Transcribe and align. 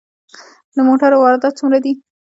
د 0.75 0.77
موټرو 0.87 1.17
واردات 1.23 1.53
څومره 1.59 1.77
دي؟ 1.83 1.93